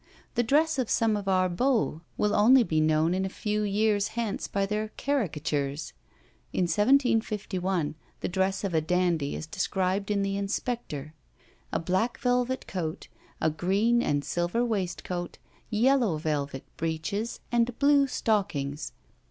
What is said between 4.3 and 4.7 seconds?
by